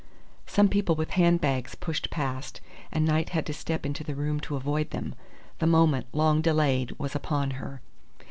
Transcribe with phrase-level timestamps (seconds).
[0.47, 2.59] Some people with handbags pushed past,
[2.91, 5.13] and Knight had to step into the room to avoid them.
[5.59, 7.81] The moment, long delayed, was upon her!